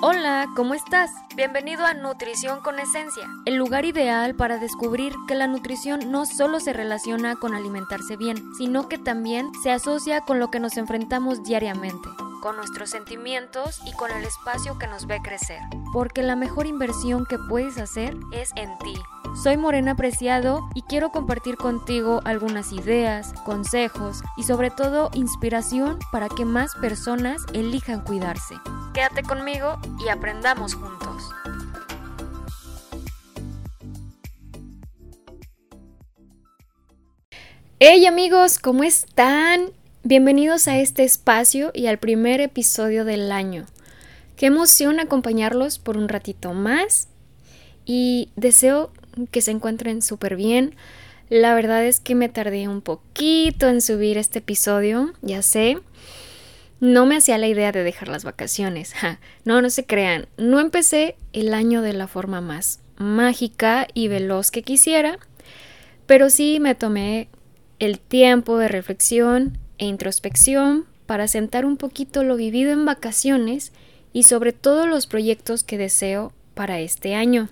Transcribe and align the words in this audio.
Hola, 0.00 0.46
¿cómo 0.54 0.74
estás? 0.74 1.10
Bienvenido 1.34 1.84
a 1.84 1.92
Nutrición 1.92 2.60
con 2.60 2.78
Esencia, 2.78 3.26
el 3.46 3.56
lugar 3.56 3.84
ideal 3.84 4.36
para 4.36 4.58
descubrir 4.58 5.12
que 5.26 5.34
la 5.34 5.48
nutrición 5.48 6.12
no 6.12 6.24
solo 6.24 6.60
se 6.60 6.72
relaciona 6.72 7.34
con 7.34 7.52
alimentarse 7.52 8.16
bien, 8.16 8.36
sino 8.56 8.88
que 8.88 8.96
también 8.96 9.50
se 9.60 9.72
asocia 9.72 10.20
con 10.20 10.38
lo 10.38 10.52
que 10.52 10.60
nos 10.60 10.76
enfrentamos 10.76 11.42
diariamente, 11.42 12.08
con 12.40 12.54
nuestros 12.54 12.90
sentimientos 12.90 13.80
y 13.86 13.92
con 13.92 14.12
el 14.12 14.22
espacio 14.22 14.78
que 14.78 14.86
nos 14.86 15.08
ve 15.08 15.20
crecer. 15.20 15.62
Porque 15.92 16.22
la 16.22 16.36
mejor 16.36 16.68
inversión 16.68 17.26
que 17.26 17.36
puedes 17.48 17.76
hacer 17.76 18.16
es 18.30 18.50
en 18.54 18.78
ti. 18.78 18.94
Soy 19.42 19.56
Morena 19.56 19.96
Preciado 19.96 20.68
y 20.74 20.82
quiero 20.82 21.10
compartir 21.10 21.56
contigo 21.56 22.20
algunas 22.24 22.72
ideas, 22.72 23.32
consejos 23.44 24.22
y 24.36 24.44
sobre 24.44 24.70
todo 24.70 25.10
inspiración 25.14 25.98
para 26.12 26.28
que 26.28 26.44
más 26.44 26.76
personas 26.76 27.42
elijan 27.52 28.02
cuidarse. 28.02 28.54
Quédate 28.98 29.22
conmigo 29.22 29.78
y 30.04 30.08
aprendamos 30.08 30.74
juntos. 30.74 31.22
Hey 37.78 38.06
amigos, 38.06 38.58
¿cómo 38.58 38.82
están? 38.82 39.70
Bienvenidos 40.02 40.66
a 40.66 40.78
este 40.78 41.04
espacio 41.04 41.70
y 41.74 41.86
al 41.86 41.98
primer 41.98 42.40
episodio 42.40 43.04
del 43.04 43.30
año. 43.30 43.66
Qué 44.34 44.46
emoción 44.46 44.98
acompañarlos 44.98 45.78
por 45.78 45.96
un 45.96 46.08
ratito 46.08 46.52
más 46.52 47.06
y 47.84 48.32
deseo 48.34 48.90
que 49.30 49.42
se 49.42 49.52
encuentren 49.52 50.02
súper 50.02 50.34
bien. 50.34 50.74
La 51.28 51.54
verdad 51.54 51.84
es 51.84 52.00
que 52.00 52.16
me 52.16 52.28
tardé 52.28 52.66
un 52.66 52.80
poquito 52.80 53.68
en 53.68 53.80
subir 53.80 54.18
este 54.18 54.40
episodio, 54.40 55.12
ya 55.22 55.42
sé. 55.42 55.78
No 56.80 57.06
me 57.06 57.16
hacía 57.16 57.38
la 57.38 57.48
idea 57.48 57.72
de 57.72 57.82
dejar 57.82 58.08
las 58.08 58.24
vacaciones. 58.24 58.94
no, 59.44 59.60
no 59.62 59.70
se 59.70 59.84
crean. 59.84 60.26
No 60.36 60.60
empecé 60.60 61.16
el 61.32 61.54
año 61.54 61.82
de 61.82 61.92
la 61.92 62.06
forma 62.06 62.40
más 62.40 62.80
mágica 62.96 63.86
y 63.94 64.08
veloz 64.08 64.50
que 64.50 64.62
quisiera, 64.62 65.18
pero 66.06 66.30
sí 66.30 66.58
me 66.60 66.74
tomé 66.74 67.28
el 67.78 68.00
tiempo 68.00 68.58
de 68.58 68.68
reflexión 68.68 69.58
e 69.78 69.86
introspección 69.86 70.86
para 71.06 71.28
sentar 71.28 71.64
un 71.64 71.76
poquito 71.76 72.24
lo 72.24 72.36
vivido 72.36 72.72
en 72.72 72.84
vacaciones 72.84 73.72
y 74.12 74.24
sobre 74.24 74.52
todo 74.52 74.86
los 74.86 75.06
proyectos 75.06 75.64
que 75.64 75.78
deseo 75.78 76.32
para 76.54 76.80
este 76.80 77.14
año. 77.14 77.48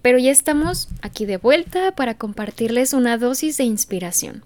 Pero 0.00 0.18
ya 0.18 0.30
estamos 0.30 0.88
aquí 1.02 1.26
de 1.26 1.36
vuelta 1.36 1.92
para 1.92 2.14
compartirles 2.14 2.92
una 2.92 3.18
dosis 3.18 3.58
de 3.58 3.64
inspiración. 3.64 4.44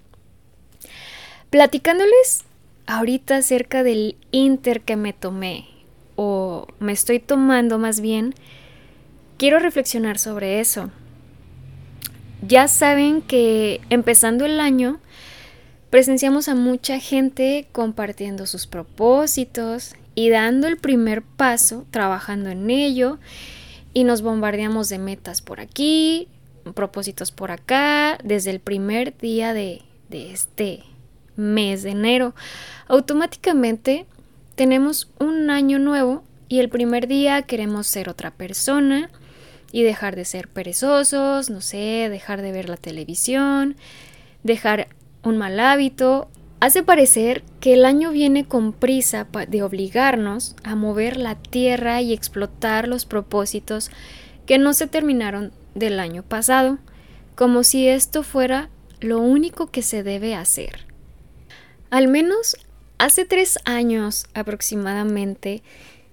Platicándoles 1.51 2.45
ahorita 2.87 3.37
acerca 3.37 3.83
del 3.83 4.17
inter 4.31 4.83
que 4.83 4.97
me 4.97 5.13
tomé, 5.13 5.67
o 6.17 6.67
me 6.79 6.93
estoy 6.93 7.19
tomando 7.19 7.79
más 7.79 8.01
bien, 8.01 8.35
quiero 9.39 9.59
reflexionar 9.59 10.19
sobre 10.19 10.61
eso. 10.61 10.91
Ya 12.47 12.69
saben 12.69 13.23
que 13.23 13.81
empezando 13.89 14.45
el 14.45 14.59
año, 14.61 15.01
presenciamos 15.91 16.49
a 16.49 16.55
mucha 16.55 16.99
gente 16.99 17.69
compartiendo 17.73 18.47
sus 18.47 18.67
propósitos 18.67 19.95
y 20.15 20.31
dando 20.31 20.67
el 20.67 20.77
primer 20.77 21.23
paso, 21.23 21.87
trabajando 21.91 22.51
en 22.51 22.69
ello, 22.71 23.19
y 23.95 24.05
nos 24.05 24.23
bombardeamos 24.23 24.89
de 24.89 24.99
metas 24.99 25.43
por 25.43 25.61
aquí, 25.61 26.29
propósitos 26.75 27.31
por 27.31 27.51
acá, 27.51 28.19
desde 28.25 28.51
el 28.51 28.61
primer 28.61 29.17
día 29.19 29.53
de, 29.53 29.83
de 30.09 30.33
este 30.33 30.85
mes 31.37 31.83
de 31.83 31.91
enero. 31.91 32.35
Automáticamente 32.89 34.07
tenemos 34.55 35.11
un 35.19 35.51
año 35.51 35.79
nuevo 35.79 36.25
y 36.49 36.61
el 36.61 36.69
primer 36.69 37.07
día 37.09 37.43
queremos 37.43 37.87
ser 37.87 38.09
otra 38.09 38.31
persona 38.31 39.11
y 39.73 39.83
dejar 39.83 40.17
de 40.17 40.27
ser 40.27 40.49
perezosos, 40.49 41.49
no 41.49 41.61
sé, 41.63 42.09
dejar 42.11 42.43
de 42.43 42.53
ver 42.53 42.69
la 42.69 42.77
televisión, 42.77 43.77
dejar 44.43 44.89
un 45.23 45.39
mal 45.39 45.59
hábito. 45.59 46.29
Hace 46.61 46.83
parecer 46.83 47.43
que 47.59 47.73
el 47.73 47.85
año 47.85 48.11
viene 48.11 48.45
con 48.45 48.73
prisa 48.73 49.27
de 49.49 49.63
obligarnos 49.63 50.55
a 50.63 50.77
mover 50.77 51.17
la 51.17 51.35
tierra 51.35 52.03
y 52.03 52.13
explotar 52.13 52.87
los 52.87 53.07
propósitos 53.07 53.91
que 54.47 54.59
no 54.59 54.75
se 54.75 54.87
terminaron 54.87 55.53
del 55.75 55.99
año 55.99 56.23
pasado, 56.23 56.79
como 57.35 57.65
si 57.65 57.89
esto 57.89 58.23
fuera 58.23 58.69
lo 59.01 59.19
único 59.21 59.71
que 59.71 59.83
se 59.83 60.03
debe 60.03 60.35
hacer. 60.35 60.92
Al 61.93 62.09
menos 62.09 62.57
hace 62.97 63.27
tres 63.27 63.59
años 63.67 64.25
aproximadamente 64.33 65.63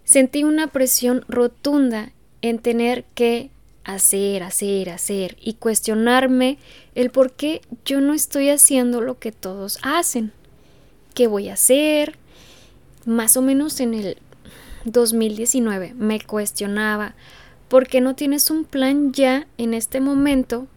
sentí 0.03 0.43
una 0.43 0.67
presión 0.67 1.23
rotunda 1.29 2.11
en 2.41 2.59
tener 2.59 3.05
que 3.15 3.49
hacer, 3.85 4.43
hacer, 4.43 4.89
hacer 4.89 5.37
y 5.39 5.53
cuestionarme 5.53 6.57
el 6.95 7.11
por 7.11 7.31
qué 7.31 7.61
yo 7.85 8.01
no 8.01 8.13
estoy 8.13 8.49
haciendo 8.49 8.99
lo 8.99 9.19
que 9.19 9.31
todos 9.31 9.79
hacen. 9.81 10.33
¿Qué 11.13 11.27
voy 11.27 11.47
a 11.47 11.53
hacer? 11.53 12.17
Más 13.05 13.37
o 13.37 13.41
menos 13.41 13.79
en 13.79 13.93
el 13.93 14.17
2019 14.83 15.93
me 15.93 16.19
cuestionaba 16.19 17.15
por 17.69 17.87
qué 17.87 18.01
no 18.01 18.15
tienes 18.15 18.51
un 18.51 18.65
plan 18.65 19.13
ya 19.13 19.47
en 19.57 19.73
este 19.73 20.01
momento 20.01 20.67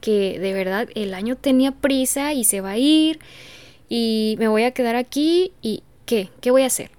que 0.00 0.40
de 0.40 0.52
verdad 0.54 0.88
el 0.96 1.14
año 1.14 1.36
tenía 1.36 1.70
prisa 1.70 2.32
y 2.32 2.42
se 2.42 2.60
va 2.60 2.70
a 2.70 2.78
ir 2.78 3.20
y 3.90 4.36
me 4.38 4.48
voy 4.48 4.62
a 4.62 4.70
quedar 4.70 4.96
aquí 4.96 5.52
y 5.60 5.82
¿qué? 6.06 6.30
¿Qué 6.40 6.50
voy 6.50 6.62
a 6.62 6.66
hacer? 6.66 6.90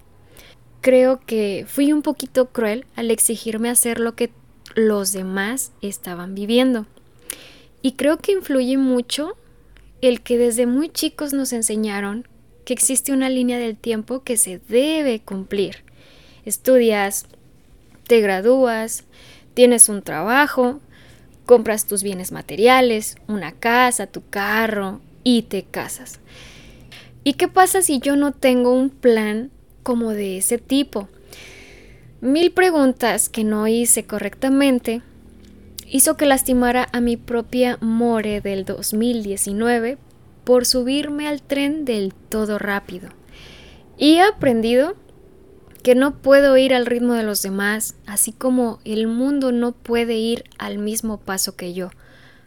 Creo 0.82 1.20
que 1.26 1.64
fui 1.66 1.92
un 1.92 2.02
poquito 2.02 2.50
cruel 2.50 2.84
al 2.94 3.10
exigirme 3.10 3.70
hacer 3.70 3.98
lo 3.98 4.14
que 4.14 4.30
los 4.74 5.12
demás 5.12 5.72
estaban 5.80 6.34
viviendo. 6.34 6.86
Y 7.80 7.92
creo 7.92 8.18
que 8.18 8.32
influye 8.32 8.76
mucho 8.76 9.36
el 10.02 10.20
que 10.20 10.36
desde 10.36 10.66
muy 10.66 10.90
chicos 10.90 11.32
nos 11.32 11.52
enseñaron 11.52 12.28
que 12.64 12.74
existe 12.74 13.12
una 13.12 13.30
línea 13.30 13.58
del 13.58 13.76
tiempo 13.76 14.22
que 14.22 14.36
se 14.36 14.60
debe 14.68 15.20
cumplir. 15.20 15.84
Estudias, 16.44 17.26
te 18.06 18.20
gradúas, 18.20 19.04
tienes 19.54 19.88
un 19.88 20.02
trabajo, 20.02 20.80
compras 21.46 21.86
tus 21.86 22.02
bienes 22.02 22.32
materiales, 22.32 23.16
una 23.28 23.52
casa, 23.52 24.06
tu 24.06 24.28
carro 24.28 25.00
y 25.24 25.42
te 25.42 25.62
casas. 25.62 26.20
¿Y 27.24 27.34
qué 27.34 27.46
pasa 27.46 27.82
si 27.82 28.00
yo 28.00 28.16
no 28.16 28.32
tengo 28.32 28.74
un 28.74 28.90
plan 28.90 29.50
como 29.82 30.10
de 30.10 30.38
ese 30.38 30.58
tipo? 30.58 31.08
Mil 32.20 32.50
preguntas 32.52 33.28
que 33.28 33.44
no 33.44 33.68
hice 33.68 34.06
correctamente 34.06 35.02
hizo 35.88 36.16
que 36.16 36.26
lastimara 36.26 36.88
a 36.92 37.00
mi 37.00 37.16
propia 37.16 37.78
More 37.80 38.40
del 38.40 38.64
2019 38.64 39.98
por 40.44 40.66
subirme 40.66 41.28
al 41.28 41.42
tren 41.42 41.84
del 41.84 42.12
todo 42.14 42.58
rápido. 42.58 43.10
Y 43.96 44.14
he 44.14 44.22
aprendido 44.22 44.96
que 45.82 45.94
no 45.94 46.22
puedo 46.22 46.56
ir 46.56 46.74
al 46.74 46.86
ritmo 46.86 47.14
de 47.14 47.22
los 47.22 47.42
demás, 47.42 47.94
así 48.06 48.32
como 48.32 48.80
el 48.84 49.06
mundo 49.06 49.52
no 49.52 49.72
puede 49.72 50.14
ir 50.14 50.44
al 50.58 50.78
mismo 50.78 51.20
paso 51.20 51.54
que 51.54 51.72
yo. 51.72 51.90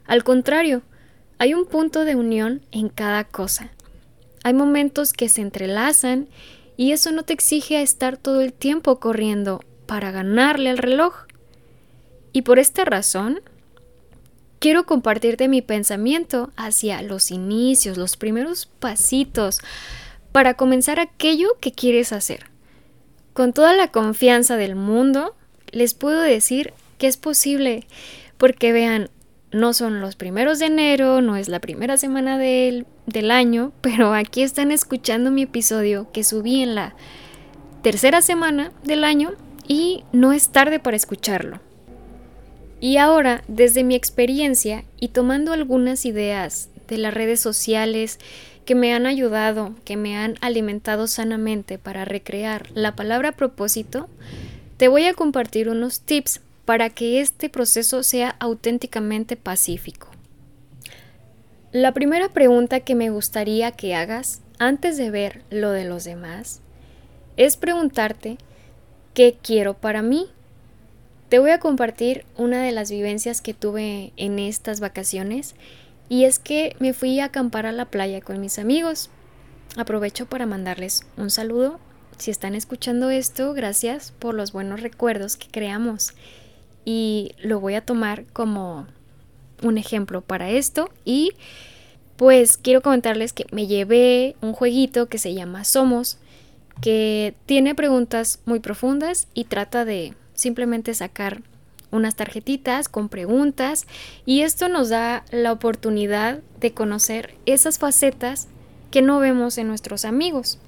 Al 0.05 0.23
contrario, 0.23 0.81
hay 1.37 1.53
un 1.53 1.65
punto 1.65 2.03
de 2.03 2.15
unión 2.15 2.61
en 2.71 2.89
cada 2.89 3.25
cosa. 3.25 3.71
Hay 4.45 4.53
momentos 4.53 5.11
que 5.11 5.27
se 5.27 5.41
entrelazan 5.41 6.27
y 6.77 6.91
eso 6.91 7.09
no 7.09 7.23
te 7.23 7.33
exige 7.33 7.77
a 7.77 7.81
estar 7.81 8.15
todo 8.15 8.41
el 8.41 8.53
tiempo 8.53 8.99
corriendo 8.99 9.59
para 9.87 10.11
ganarle 10.11 10.69
al 10.69 10.77
reloj. 10.77 11.25
Y 12.31 12.43
por 12.43 12.59
esta 12.59 12.85
razón, 12.85 13.41
quiero 14.59 14.85
compartirte 14.85 15.47
mi 15.47 15.63
pensamiento 15.63 16.51
hacia 16.57 17.01
los 17.01 17.31
inicios, 17.31 17.97
los 17.97 18.17
primeros 18.17 18.67
pasitos 18.67 19.61
para 20.31 20.53
comenzar 20.53 20.99
aquello 20.99 21.47
que 21.59 21.71
quieres 21.71 22.13
hacer. 22.13 22.45
Con 23.33 23.51
toda 23.51 23.73
la 23.73 23.87
confianza 23.87 24.57
del 24.57 24.75
mundo, 24.75 25.35
les 25.71 25.95
puedo 25.95 26.21
decir 26.21 26.71
que 26.99 27.07
es 27.07 27.17
posible, 27.17 27.87
porque 28.37 28.73
vean, 28.73 29.09
no 29.55 29.73
son 29.73 30.01
los 30.01 30.15
primeros 30.15 30.59
de 30.59 30.65
enero, 30.65 31.21
no 31.21 31.37
es 31.37 31.47
la 31.47 31.59
primera 31.59 31.97
semana 31.97 32.37
del, 32.37 32.85
del 33.07 33.31
año, 33.31 33.71
pero 33.81 34.13
aquí 34.13 34.43
están 34.43 34.71
escuchando 34.71 35.31
mi 35.31 35.43
episodio 35.43 36.11
que 36.11 36.23
subí 36.23 36.61
en 36.61 36.75
la 36.75 36.95
tercera 37.81 38.21
semana 38.21 38.71
del 38.83 39.03
año 39.03 39.31
y 39.67 40.03
no 40.11 40.33
es 40.33 40.49
tarde 40.49 40.79
para 40.79 40.97
escucharlo. 40.97 41.59
Y 42.81 42.97
ahora, 42.97 43.43
desde 43.47 43.83
mi 43.83 43.95
experiencia 43.95 44.83
y 44.99 45.07
tomando 45.07 45.53
algunas 45.53 46.05
ideas 46.05 46.69
de 46.87 46.97
las 46.97 47.13
redes 47.13 47.39
sociales 47.39 48.19
que 48.65 48.75
me 48.75 48.93
han 48.93 49.05
ayudado, 49.05 49.73
que 49.85 49.95
me 49.95 50.17
han 50.17 50.35
alimentado 50.41 51.07
sanamente 51.07 51.77
para 51.77 52.03
recrear 52.03 52.69
la 52.73 52.95
palabra 52.95 53.31
propósito, 53.31 54.09
te 54.77 54.87
voy 54.87 55.05
a 55.05 55.13
compartir 55.13 55.69
unos 55.69 56.01
tips 56.01 56.41
para 56.65 56.89
que 56.89 57.21
este 57.21 57.49
proceso 57.49 58.03
sea 58.03 58.35
auténticamente 58.39 59.37
pacífico. 59.37 60.09
La 61.71 61.93
primera 61.93 62.29
pregunta 62.29 62.79
que 62.79 62.95
me 62.95 63.09
gustaría 63.09 63.71
que 63.71 63.95
hagas 63.95 64.41
antes 64.59 64.97
de 64.97 65.11
ver 65.11 65.43
lo 65.49 65.71
de 65.71 65.85
los 65.85 66.03
demás 66.03 66.61
es 67.37 67.57
preguntarte 67.57 68.37
qué 69.13 69.37
quiero 69.41 69.73
para 69.73 70.01
mí 70.01 70.29
Te 71.29 71.39
voy 71.39 71.49
a 71.49 71.59
compartir 71.59 72.23
una 72.37 72.61
de 72.61 72.71
las 72.71 72.91
vivencias 72.91 73.41
que 73.41 73.53
tuve 73.53 74.13
en 74.15 74.39
estas 74.39 74.79
vacaciones 74.79 75.55
y 76.07 76.25
es 76.25 76.39
que 76.39 76.75
me 76.79 76.93
fui 76.93 77.19
a 77.19 77.25
acampar 77.25 77.65
a 77.65 77.71
la 77.71 77.85
playa 77.85 78.21
con 78.21 78.39
mis 78.39 78.59
amigos. 78.59 79.09
Aprovecho 79.75 80.27
para 80.27 80.45
mandarles 80.45 81.03
un 81.17 81.31
saludo. 81.31 81.79
Si 82.17 82.31
están 82.31 82.55
escuchando 82.55 83.09
esto, 83.09 83.53
gracias 83.53 84.13
por 84.19 84.35
los 84.35 84.51
buenos 84.53 84.81
recuerdos 84.81 85.35
que 85.35 85.47
creamos. 85.47 86.13
Y 86.85 87.33
lo 87.41 87.59
voy 87.59 87.73
a 87.73 87.85
tomar 87.85 88.25
como 88.31 88.87
un 89.61 89.77
ejemplo 89.77 90.21
para 90.21 90.49
esto. 90.49 90.89
Y 91.03 91.31
pues 92.15 92.57
quiero 92.57 92.81
comentarles 92.81 93.33
que 93.33 93.45
me 93.51 93.67
llevé 93.67 94.35
un 94.41 94.53
jueguito 94.53 95.07
que 95.07 95.17
se 95.17 95.33
llama 95.33 95.65
Somos, 95.65 96.17
que 96.81 97.35
tiene 97.45 97.75
preguntas 97.75 98.39
muy 98.45 98.59
profundas 98.59 99.27
y 99.33 99.45
trata 99.45 99.85
de 99.85 100.13
simplemente 100.33 100.93
sacar 100.93 101.41
unas 101.91 102.15
tarjetitas 102.15 102.89
con 102.89 103.09
preguntas 103.09 103.85
y 104.25 104.41
esto 104.41 104.67
nos 104.67 104.89
da 104.89 105.23
la 105.31 105.51
oportunidad 105.51 106.39
de 106.59 106.73
conocer 106.73 107.35
esas 107.45 107.79
facetas 107.79 108.47
que 108.91 109.01
no 109.01 109.19
vemos 109.19 109.57
en 109.57 109.67
nuestros 109.67 110.05
amigos. 110.05 110.59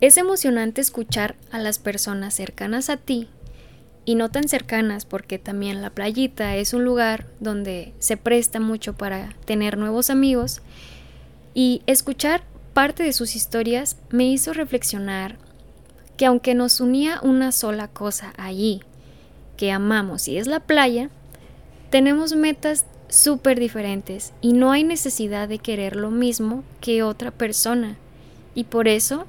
Es 0.00 0.16
emocionante 0.16 0.80
escuchar 0.80 1.36
a 1.52 1.58
las 1.58 1.78
personas 1.78 2.34
cercanas 2.34 2.90
a 2.90 2.96
ti 2.96 3.28
y 4.04 4.14
no 4.14 4.30
tan 4.30 4.48
cercanas 4.48 5.04
porque 5.04 5.38
también 5.38 5.82
la 5.82 5.90
playita 5.90 6.56
es 6.56 6.74
un 6.74 6.84
lugar 6.84 7.26
donde 7.40 7.92
se 7.98 8.16
presta 8.16 8.60
mucho 8.60 8.94
para 8.94 9.34
tener 9.44 9.78
nuevos 9.78 10.10
amigos 10.10 10.60
y 11.54 11.82
escuchar 11.86 12.42
parte 12.72 13.02
de 13.02 13.12
sus 13.12 13.36
historias 13.36 13.96
me 14.10 14.24
hizo 14.24 14.52
reflexionar 14.52 15.36
que 16.16 16.26
aunque 16.26 16.54
nos 16.54 16.80
unía 16.80 17.20
una 17.22 17.52
sola 17.52 17.88
cosa 17.88 18.32
allí, 18.36 18.80
que 19.56 19.70
amamos 19.70 20.28
y 20.28 20.38
es 20.38 20.46
la 20.46 20.60
playa, 20.60 21.10
tenemos 21.90 22.34
metas 22.34 22.86
súper 23.08 23.60
diferentes 23.60 24.32
y 24.40 24.52
no 24.52 24.72
hay 24.72 24.84
necesidad 24.84 25.48
de 25.48 25.58
querer 25.58 25.96
lo 25.96 26.10
mismo 26.10 26.64
que 26.80 27.02
otra 27.02 27.30
persona. 27.30 27.96
Y 28.54 28.64
por 28.64 28.88
eso 28.88 29.26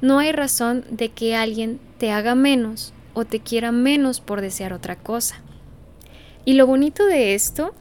no 0.00 0.18
hay 0.18 0.32
razón 0.32 0.84
de 0.90 1.10
que 1.10 1.34
alguien 1.34 1.80
te 1.98 2.12
haga 2.12 2.34
menos 2.34 2.92
o 3.16 3.24
te 3.24 3.40
quiera 3.40 3.72
menos 3.72 4.20
por 4.20 4.42
desear 4.42 4.74
otra 4.74 4.94
cosa. 4.94 5.36
Y 6.44 6.52
lo 6.52 6.66
bonito 6.66 7.06
de 7.06 7.34
esto 7.34 7.74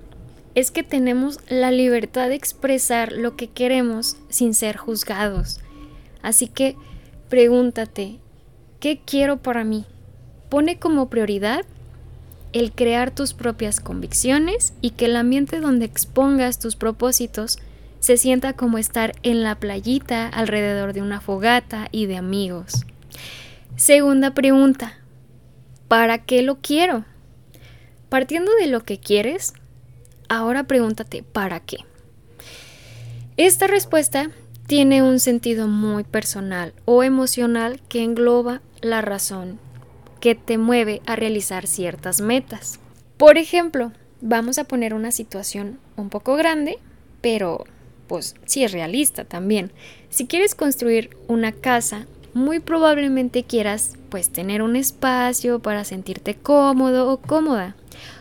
es 0.56 0.72
que 0.72 0.82
tenemos 0.82 1.40
la 1.50 1.72
libertad 1.72 2.30
de 2.30 2.36
expresar 2.36 3.12
lo 3.12 3.36
que 3.36 3.50
queremos 3.50 4.16
sin 4.30 4.54
ser 4.54 4.78
juzgados. 4.78 5.60
Así 6.22 6.48
que 6.48 6.78
pregúntate, 7.28 8.20
¿qué 8.80 9.02
quiero 9.06 9.36
para 9.36 9.66
mí? 9.66 9.84
Pone 10.48 10.80
como 10.80 11.10
prioridad 11.10 11.66
el 12.54 12.72
crear 12.72 13.12
tus 13.12 13.34
propias 13.34 13.82
convicciones 13.82 14.72
y 14.80 14.92
que 14.92 15.06
el 15.06 15.18
ambiente 15.18 15.60
donde 15.60 15.84
expongas 15.84 16.60
tus 16.60 16.78
propósitos 16.78 17.60
se 18.00 18.16
sienta 18.16 18.54
como 18.54 18.78
estar 18.78 19.16
en 19.22 19.44
la 19.44 19.56
playita 19.56 20.30
alrededor 20.30 20.94
de 20.94 21.02
una 21.02 21.20
fogata 21.20 21.90
y 21.92 22.06
de 22.06 22.16
amigos. 22.16 22.86
Segunda 23.76 24.34
pregunta, 24.34 24.98
¿para 25.88 26.20
qué 26.20 26.42
lo 26.42 26.60
quiero? 26.62 27.06
Partiendo 28.10 28.52
de 28.56 28.68
lo 28.68 28.84
que 28.84 29.00
quieres, 29.00 29.54
ahora 30.30 30.64
pregúntate 30.64 31.24
¿para 31.24 31.60
qué? 31.60 31.78
Esta 33.38 33.68
respuesta 33.68 34.30
tiene 34.68 35.04
un 35.04 35.20
sentido 35.20 35.68
muy 35.68 36.04
personal 36.04 36.74
o 36.86 37.04
emocional 37.04 37.82
que 37.90 38.04
engloba 38.04 38.62
la 38.82 39.02
razón 39.02 39.60
que 40.20 40.36
te 40.36 40.58
mueve 40.58 41.02
a 41.06 41.16
realizar 41.16 41.68
ciertas 41.68 42.22
metas. 42.22 42.80
Por 43.18 43.38
ejemplo, 43.38 43.92
vamos 44.22 44.58
a 44.58 44.64
poner 44.64 44.94
una 44.94 45.12
situación 45.12 45.80
un 45.98 46.10
poco 46.10 46.36
grande, 46.36 46.80
pero 47.22 47.66
pues 48.08 48.36
sí 48.46 48.64
es 48.64 48.72
realista 48.72 49.26
también. 49.26 49.72
Si 50.10 50.26
quieres 50.26 50.56
construir 50.56 51.16
una 51.28 51.52
casa, 51.52 52.08
muy 52.34 52.60
probablemente 52.60 53.44
quieras 53.44 53.94
pues 54.16 54.30
tener 54.30 54.62
un 54.62 54.78
espacio 54.78 55.60
para 55.60 55.84
sentirte 55.84 56.36
cómodo 56.36 57.12
o 57.12 57.18
cómoda. 57.18 57.76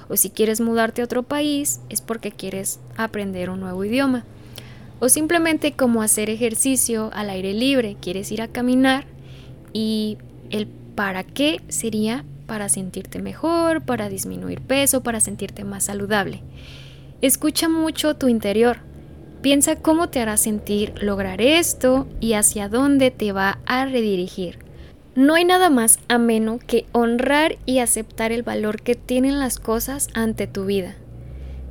O 0.09 0.17
si 0.17 0.29
quieres 0.29 0.61
mudarte 0.61 1.03
a 1.03 1.05
otro 1.05 1.23
país, 1.23 1.79
es 1.89 2.01
porque 2.01 2.33
quieres 2.33 2.81
aprender 2.97 3.49
un 3.49 3.61
nuevo 3.61 3.85
idioma. 3.85 4.25
O 4.99 5.09
simplemente 5.09 5.75
como 5.75 6.03
hacer 6.03 6.31
ejercicio 6.31 7.11
al 7.15 7.31
aire 7.31 7.55
libre, 7.55 7.97
quieres 8.01 8.33
ir 8.33 8.43
a 8.43 8.49
caminar 8.49 9.07
y 9.73 10.19
el 10.51 10.67
¿Para 10.67 11.23
qué? 11.23 11.61
Sería 11.69 12.25
para 12.49 12.69
sentirte 12.69 13.23
mejor, 13.23 13.83
para 13.83 14.09
disminuir 14.09 14.63
peso, 14.63 15.05
para 15.05 15.21
sentirte 15.21 15.63
más 15.63 15.85
saludable. 15.85 16.43
Escucha 17.21 17.69
mucho 17.69 18.17
tu 18.17 18.27
interior. 18.27 18.79
Piensa 19.43 19.77
cómo 19.77 20.09
te 20.09 20.19
hará 20.19 20.39
sentir 20.39 20.93
lograr 21.01 21.41
esto 21.41 22.09
y 22.19 22.33
hacia 22.33 22.69
dónde 22.69 23.13
te 23.13 23.31
va 23.31 23.61
a 23.65 23.85
redirigir. 23.85 24.64
No 25.17 25.35
hay 25.35 25.45
nada 25.45 25.71
más 25.71 26.01
ameno 26.09 26.59
que 26.59 26.87
honrar 26.91 27.57
y 27.67 27.79
aceptar 27.79 28.33
el 28.33 28.43
valor 28.43 28.83
que 28.83 28.97
tienen 28.97 29.39
las 29.39 29.61
cosas 29.61 30.09
ante 30.13 30.49
tu 30.49 30.65
vida. 30.65 30.97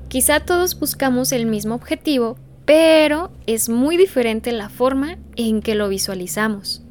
Quizá 0.07 0.39
todos 0.39 0.79
buscamos 0.79 1.33
el 1.33 1.45
mismo 1.45 1.75
objetivo, 1.75 2.37
pero 2.65 3.31
es 3.45 3.67
muy 3.67 3.97
diferente 3.97 4.53
la 4.53 4.69
forma 4.69 5.17
en 5.35 5.61
que 5.61 5.75
lo 5.75 5.89
visualizamos. 5.89 6.83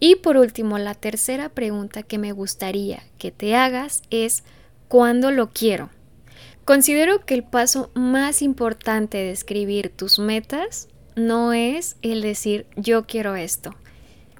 Y 0.00 0.16
por 0.16 0.38
último, 0.38 0.78
la 0.78 0.94
tercera 0.94 1.50
pregunta 1.50 2.02
que 2.02 2.16
me 2.16 2.32
gustaría 2.32 3.02
que 3.18 3.30
te 3.30 3.54
hagas 3.54 4.02
es 4.10 4.44
¿cuándo 4.88 5.30
lo 5.30 5.50
quiero? 5.50 5.90
Considero 6.64 7.26
que 7.26 7.34
el 7.34 7.44
paso 7.44 7.90
más 7.94 8.40
importante 8.40 9.18
de 9.18 9.32
escribir 9.32 9.90
tus 9.90 10.18
metas 10.18 10.88
no 11.16 11.52
es 11.52 11.96
el 12.00 12.22
decir 12.22 12.66
yo 12.76 13.06
quiero 13.06 13.36
esto, 13.36 13.74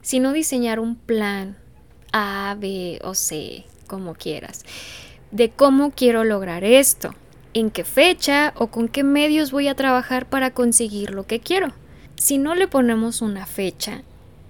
sino 0.08 0.32
diseñar 0.32 0.80
un 0.80 0.96
plan 0.96 1.58
A, 2.12 2.56
B 2.58 2.98
o 3.04 3.14
C, 3.14 3.66
como 3.86 4.14
quieras, 4.14 4.64
de 5.32 5.50
cómo 5.50 5.90
quiero 5.90 6.24
lograr 6.24 6.64
esto, 6.64 7.14
en 7.52 7.68
qué 7.68 7.84
fecha 7.84 8.54
o 8.56 8.68
con 8.68 8.88
qué 8.88 9.04
medios 9.04 9.50
voy 9.50 9.68
a 9.68 9.74
trabajar 9.74 10.26
para 10.26 10.54
conseguir 10.54 11.10
lo 11.10 11.26
que 11.26 11.40
quiero. 11.40 11.74
Si 12.16 12.38
no 12.38 12.54
le 12.54 12.68
ponemos 12.68 13.20
una 13.20 13.44
fecha 13.44 14.00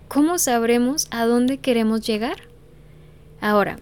¿cómo 0.06 0.38
sabremos 0.38 1.08
a 1.10 1.24
dónde 1.24 1.58
queremos 1.58 2.06
llegar? 2.06 2.36
Ahora, 3.40 3.80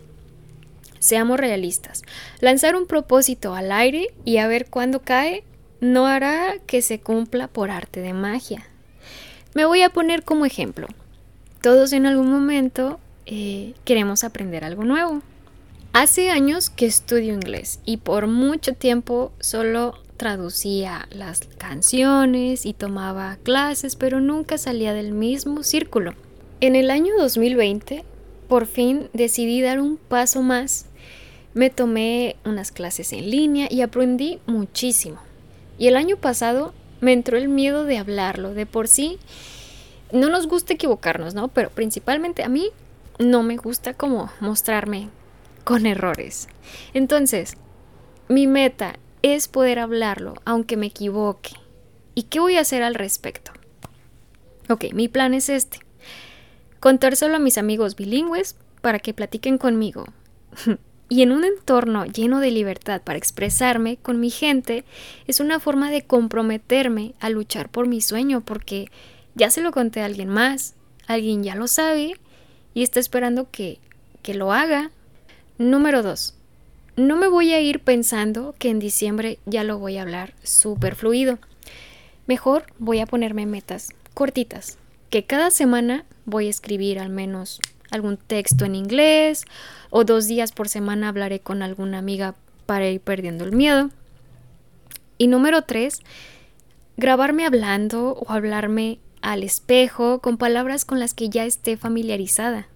seamos 0.99 1.39
realistas. 1.39 2.05
Lanzar 2.41 2.75
un 2.75 2.87
propósito 2.87 3.55
al 3.55 3.71
aire 3.71 4.15
y 4.25 4.39
a 4.39 4.49
ver 4.49 4.71
cuándo 4.71 5.03
cae 5.03 5.45
no 5.81 6.07
hará 6.07 6.55
que 6.67 6.81
se 6.81 7.01
cumpla 7.01 7.49
por 7.49 7.71
arte 7.71 8.01
de 8.01 8.15
magia. 8.15 8.67
Me 9.53 9.67
voy 9.67 9.83
a 9.83 9.91
poner 9.91 10.23
como 10.23 10.47
ejemplo. 10.47 10.89
Todos 11.63 11.93
en 11.93 12.07
algún 12.07 12.31
momento 12.31 13.01
eh, 13.27 13.75
queremos 13.85 14.25
aprender 14.25 14.65
algo 14.65 14.85
nuevo. 14.85 15.23
Hace 15.93 16.31
años 16.31 16.71
que 16.71 16.87
estudio 16.87 17.33
inglés 17.33 17.81
y 17.85 17.97
por 17.97 18.27
mucho 18.27 18.75
tiempo 18.75 19.33
solo 19.41 19.95
traducía 20.17 21.09
las 21.11 21.41
canciones 21.59 22.67
y 22.67 22.73
tomaba 22.73 23.39
clases, 23.43 23.97
pero 23.97 24.21
nunca 24.21 24.59
salía 24.59 24.93
del 24.93 25.13
mismo 25.13 25.63
círculo. 25.63 26.15
En 26.61 26.77
el 26.77 26.91
año 26.91 27.15
2020, 27.19 28.05
por 28.49 28.67
fin 28.67 29.09
decidí 29.13 29.61
dar 29.61 29.81
un 29.81 29.97
paso 29.97 30.43
más. 30.43 30.87
Me 31.55 31.71
tomé 31.71 32.37
unas 32.45 32.73
clases 32.73 33.13
en 33.13 33.31
línea 33.31 33.69
y 33.71 33.81
aprendí 33.81 34.39
muchísimo. 34.47 35.19
Y 35.79 35.89
el 35.89 35.97
año 35.97 36.17
pasado 36.17 36.75
me 37.01 37.13
entró 37.13 37.37
el 37.37 37.49
miedo 37.49 37.85
de 37.85 37.99
hablarlo. 37.99 38.55
De 38.55 38.67
por 38.67 38.89
sí, 38.89 39.19
no 40.13 40.29
nos 40.29 40.47
gusta 40.47 40.75
equivocarnos, 40.75 41.35
¿no? 41.35 41.49
Pero 41.49 41.71
principalmente 41.71 42.43
a 42.43 42.49
mí 42.49 42.71
no 43.19 43.43
me 43.43 43.57
gusta 43.57 43.95
como 43.95 44.31
mostrarme 44.41 45.09
con 45.65 45.87
errores. 45.87 46.49
Entonces, 46.95 47.57
mi 48.29 48.47
meta 48.47 48.97
es 49.23 49.49
poder 49.49 49.79
hablarlo, 49.79 50.35
aunque 50.45 50.77
me 50.77 50.87
equivoque. 50.87 51.53
¿Y 52.15 52.25
qué 52.25 52.41
voy 52.41 52.57
a 52.57 52.61
hacer 52.61 52.83
al 52.83 52.95
respecto? 52.95 53.53
Ok, 54.69 54.87
mi 54.93 55.09
plan 55.09 55.35
es 55.35 55.49
este. 55.49 55.81
Contárselo 56.81 57.37
a 57.37 57.41
mis 57.41 57.59
amigos 57.59 57.97
bilingües 57.97 58.57
para 58.81 58.99
que 58.99 59.15
platiquen 59.15 59.59
conmigo. 59.59 60.05
y 61.09 61.23
en 61.23 61.33
un 61.33 61.45
entorno 61.45 62.05
lleno 62.05 62.41
de 62.41 62.51
libertad 62.51 63.03
para 63.03 63.19
expresarme 63.19 63.97
con 63.97 64.19
mi 64.19 64.31
gente 64.31 64.85
es 65.27 65.41
una 65.41 65.61
forma 65.61 65.91
de 65.91 66.03
comprometerme 66.03 67.15
a 67.21 67.31
luchar 67.31 67.69
por 67.69 67.87
mi 67.87 68.01
sueño 68.01 68.41
porque 68.41 68.91
ya 69.37 69.51
se 69.51 69.61
lo 69.61 69.71
conté 69.71 70.01
a 70.01 70.07
alguien 70.07 70.29
más, 70.29 70.75
alguien 71.07 71.45
ya 71.45 71.55
lo 71.55 71.69
sabe 71.69 72.19
y 72.75 72.83
está 72.83 72.99
esperando 72.99 73.49
que, 73.53 73.79
que 74.23 74.35
lo 74.35 74.53
haga. 74.53 74.91
Número 75.59 76.03
2 76.03 76.37
no 76.97 77.17
me 77.17 77.29
voy 77.29 77.53
a 77.53 77.61
ir 77.61 77.81
pensando 77.81 78.55
que 78.59 78.71
en 78.71 78.79
diciembre 78.79 79.39
ya 79.45 79.65
lo 79.65 79.79
voy 79.79 79.99
a 79.99 80.03
hablar 80.03 80.33
súper 80.43 80.95
fluido. 80.95 81.39
Mejor 82.27 82.65
voy 82.79 83.01
a 83.01 83.07
ponerme 83.07 83.45
metas 83.45 83.91
cortitas, 84.15 84.79
que 85.11 85.25
cada 85.25 85.51
semana 85.51 86.07
voy 86.25 86.47
a 86.47 86.51
escribir 86.51 86.99
al 86.99 87.11
menos 87.11 87.61
algún 87.91 88.17
texto 88.17 88.65
en 88.65 88.75
inglés 88.75 89.45
o 89.91 90.05
dos 90.05 90.27
días 90.27 90.53
por 90.53 90.69
semana 90.69 91.09
hablaré 91.09 91.41
con 91.41 91.63
alguna 91.63 91.99
amiga 91.99 92.35
para 92.65 92.89
ir 92.89 93.01
perdiendo 93.01 93.45
el 93.45 93.53
miedo. 93.53 93.91
Y 95.19 95.27
número 95.27 95.63
tres, 95.63 96.01
grabarme 96.97 97.45
hablando 97.45 98.15
o 98.15 98.33
hablarme 98.33 98.99
al 99.23 99.43
espejo 99.43 100.21
con 100.21 100.37
palabras 100.37 100.85
con 100.85 101.01
las 101.01 101.15
que 101.15 101.29
ya 101.29 101.45
esté 101.45 101.77
familiarizada. 101.77 102.69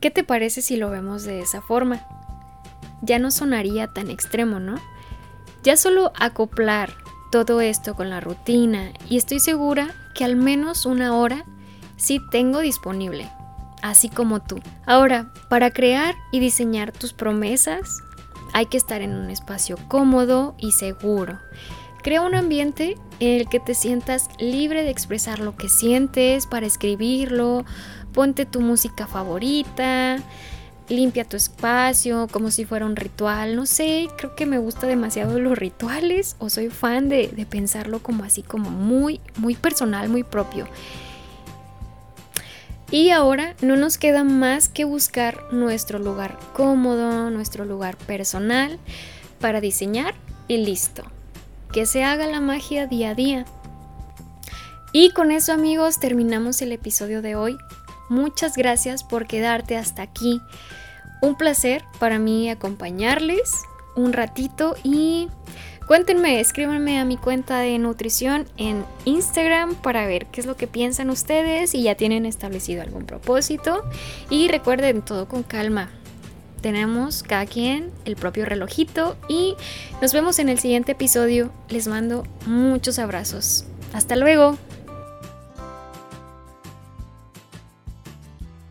¿Qué 0.00 0.10
te 0.10 0.24
parece 0.24 0.62
si 0.62 0.76
lo 0.76 0.90
vemos 0.90 1.24
de 1.24 1.40
esa 1.40 1.60
forma? 1.60 2.06
Ya 3.02 3.18
no 3.18 3.30
sonaría 3.30 3.88
tan 3.88 4.10
extremo, 4.10 4.60
¿no? 4.60 4.76
Ya 5.62 5.76
solo 5.76 6.12
acoplar 6.18 6.94
todo 7.30 7.60
esto 7.60 7.94
con 7.94 8.10
la 8.10 8.20
rutina 8.20 8.92
y 9.08 9.16
estoy 9.16 9.40
segura 9.40 9.94
que 10.14 10.24
al 10.24 10.36
menos 10.36 10.86
una 10.86 11.14
hora 11.16 11.44
sí 11.96 12.20
tengo 12.30 12.60
disponible, 12.60 13.28
así 13.82 14.08
como 14.08 14.40
tú. 14.40 14.60
Ahora, 14.86 15.32
para 15.48 15.70
crear 15.70 16.14
y 16.32 16.40
diseñar 16.40 16.92
tus 16.92 17.12
promesas 17.12 18.02
hay 18.52 18.66
que 18.66 18.76
estar 18.76 19.02
en 19.02 19.14
un 19.14 19.30
espacio 19.30 19.76
cómodo 19.88 20.54
y 20.58 20.72
seguro. 20.72 21.38
Crea 22.08 22.22
un 22.22 22.34
ambiente 22.34 22.96
en 23.20 23.38
el 23.38 23.50
que 23.50 23.60
te 23.60 23.74
sientas 23.74 24.30
libre 24.38 24.82
de 24.82 24.88
expresar 24.88 25.40
lo 25.40 25.58
que 25.58 25.68
sientes, 25.68 26.46
para 26.46 26.64
escribirlo, 26.64 27.66
ponte 28.14 28.46
tu 28.46 28.62
música 28.62 29.06
favorita, 29.06 30.16
limpia 30.88 31.26
tu 31.26 31.36
espacio 31.36 32.26
como 32.32 32.50
si 32.50 32.64
fuera 32.64 32.86
un 32.86 32.96
ritual, 32.96 33.56
no 33.56 33.66
sé, 33.66 34.08
creo 34.16 34.34
que 34.34 34.46
me 34.46 34.56
gusta 34.56 34.86
demasiado 34.86 35.38
los 35.38 35.58
rituales 35.58 36.36
o 36.38 36.48
soy 36.48 36.70
fan 36.70 37.10
de, 37.10 37.28
de 37.28 37.44
pensarlo 37.44 37.98
como 38.02 38.24
así, 38.24 38.42
como 38.42 38.70
muy, 38.70 39.20
muy 39.36 39.54
personal, 39.54 40.08
muy 40.08 40.22
propio. 40.22 40.66
Y 42.90 43.10
ahora 43.10 43.54
no 43.60 43.76
nos 43.76 43.98
queda 43.98 44.24
más 44.24 44.70
que 44.70 44.86
buscar 44.86 45.52
nuestro 45.52 45.98
lugar 45.98 46.38
cómodo, 46.54 47.28
nuestro 47.28 47.66
lugar 47.66 47.98
personal 47.98 48.78
para 49.40 49.60
diseñar 49.60 50.14
y 50.48 50.56
listo. 50.56 51.04
Que 51.72 51.86
se 51.86 52.04
haga 52.04 52.26
la 52.26 52.40
magia 52.40 52.86
día 52.86 53.10
a 53.10 53.14
día. 53.14 53.44
Y 54.92 55.10
con 55.10 55.30
eso 55.30 55.52
amigos 55.52 56.00
terminamos 56.00 56.62
el 56.62 56.72
episodio 56.72 57.20
de 57.22 57.36
hoy. 57.36 57.58
Muchas 58.08 58.56
gracias 58.56 59.04
por 59.04 59.26
quedarte 59.26 59.76
hasta 59.76 60.02
aquí. 60.02 60.40
Un 61.20 61.36
placer 61.36 61.84
para 61.98 62.18
mí 62.18 62.48
acompañarles 62.48 63.52
un 63.96 64.12
ratito 64.12 64.76
y 64.82 65.28
cuéntenme, 65.86 66.40
escríbanme 66.40 66.98
a 66.98 67.04
mi 67.04 67.16
cuenta 67.16 67.58
de 67.58 67.78
nutrición 67.78 68.46
en 68.56 68.84
Instagram 69.04 69.74
para 69.74 70.06
ver 70.06 70.26
qué 70.26 70.40
es 70.40 70.46
lo 70.46 70.56
que 70.56 70.68
piensan 70.68 71.10
ustedes 71.10 71.74
y 71.74 71.82
ya 71.82 71.96
tienen 71.96 72.24
establecido 72.24 72.82
algún 72.82 73.04
propósito. 73.04 73.84
Y 74.30 74.48
recuerden 74.48 75.02
todo 75.02 75.28
con 75.28 75.42
calma. 75.42 75.90
Tenemos 76.60 77.22
cada 77.22 77.46
quien 77.46 77.90
el 78.04 78.16
propio 78.16 78.44
relojito 78.44 79.16
y 79.28 79.54
nos 80.02 80.12
vemos 80.12 80.38
en 80.38 80.48
el 80.48 80.58
siguiente 80.58 80.92
episodio. 80.92 81.50
Les 81.68 81.86
mando 81.86 82.24
muchos 82.46 82.98
abrazos. 82.98 83.64
Hasta 83.92 84.16
luego. 84.16 84.58